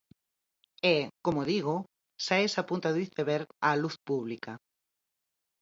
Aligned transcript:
E, 0.93 0.95
como 1.25 1.41
digo, 1.51 1.75
sae 2.25 2.43
esa 2.49 2.67
punta 2.69 2.93
do 2.93 2.99
iceberg 3.07 3.47
á 3.67 3.69
luz 3.81 3.95
pública. 4.07 4.53